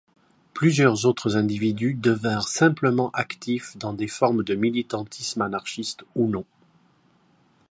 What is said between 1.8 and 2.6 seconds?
devinrent